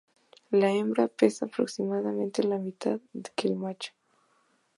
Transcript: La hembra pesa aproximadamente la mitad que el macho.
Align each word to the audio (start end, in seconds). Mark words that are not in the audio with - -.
La 0.49 0.71
hembra 0.71 1.07
pesa 1.09 1.45
aproximadamente 1.45 2.43
la 2.43 2.57
mitad 2.57 2.99
que 3.35 3.47
el 3.47 3.55
macho. 3.55 3.91